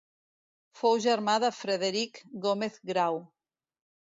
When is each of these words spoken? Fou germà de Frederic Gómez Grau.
Fou 0.79 0.95
germà 1.03 1.35
de 1.45 1.51
Frederic 1.57 2.23
Gómez 2.47 2.81
Grau. 2.93 3.21